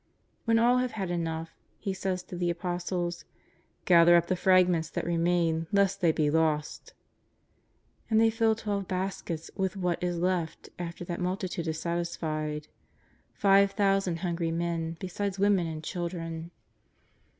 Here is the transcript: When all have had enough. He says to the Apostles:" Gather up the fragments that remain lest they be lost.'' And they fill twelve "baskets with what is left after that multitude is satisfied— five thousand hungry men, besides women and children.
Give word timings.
When 0.45 0.57
all 0.57 0.79
have 0.79 0.93
had 0.93 1.11
enough. 1.11 1.51
He 1.77 1.93
says 1.93 2.23
to 2.23 2.35
the 2.35 2.49
Apostles:" 2.49 3.23
Gather 3.85 4.15
up 4.15 4.25
the 4.25 4.35
fragments 4.35 4.89
that 4.89 5.05
remain 5.05 5.67
lest 5.71 6.01
they 6.01 6.11
be 6.11 6.31
lost.'' 6.31 6.95
And 8.09 8.19
they 8.19 8.31
fill 8.31 8.55
twelve 8.55 8.87
"baskets 8.87 9.51
with 9.55 9.77
what 9.77 10.01
is 10.03 10.17
left 10.17 10.69
after 10.79 11.05
that 11.05 11.21
multitude 11.21 11.67
is 11.67 11.79
satisfied— 11.79 12.67
five 13.35 13.73
thousand 13.73 14.21
hungry 14.21 14.49
men, 14.49 14.97
besides 14.99 15.37
women 15.37 15.67
and 15.67 15.83
children. 15.83 16.49